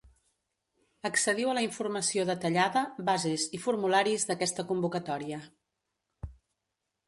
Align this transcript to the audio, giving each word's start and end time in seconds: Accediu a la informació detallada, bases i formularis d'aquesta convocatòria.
Accediu 1.09 1.47
a 1.51 1.53
la 1.57 1.63
informació 1.65 2.25
detallada, 2.31 2.83
bases 3.11 3.45
i 3.57 3.61
formularis 3.69 4.29
d'aquesta 4.31 4.69
convocatòria. 4.73 5.43